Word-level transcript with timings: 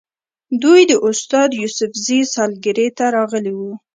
دوی 0.63 0.81
د 0.91 0.93
استاد 1.07 1.49
یوسفزي 1.61 2.19
سالګرې 2.33 2.87
ته 2.97 3.05
راغلي 3.15 3.53
وو. 3.57 3.71